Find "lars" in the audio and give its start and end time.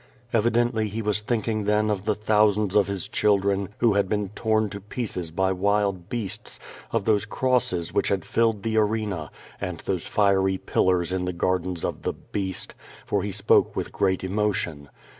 10.85-11.11